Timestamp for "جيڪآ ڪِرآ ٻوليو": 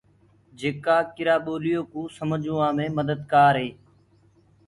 0.59-1.81